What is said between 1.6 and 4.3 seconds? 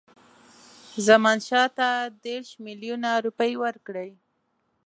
ته دېرش میلیونه روپۍ ورکړي.